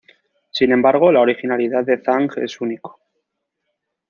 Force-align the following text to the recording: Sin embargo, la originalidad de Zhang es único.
Sin 0.49 0.71
embargo, 0.71 1.11
la 1.11 1.19
originalidad 1.19 1.83
de 1.85 2.01
Zhang 2.01 2.27
es 2.37 2.59
único. 2.59 2.99